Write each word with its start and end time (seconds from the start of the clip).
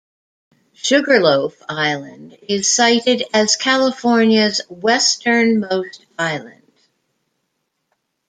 Sugarloaf 0.73 1.61
Island 1.69 2.35
is 2.49 2.73
cited 2.73 3.23
as 3.35 3.55
California's 3.55 4.59
westernmost 4.67 6.07
island. 6.17 6.63